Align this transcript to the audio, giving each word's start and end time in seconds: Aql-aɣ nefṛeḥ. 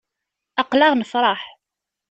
Aql-aɣ 0.61 0.93
nefṛeḥ. 0.95 1.41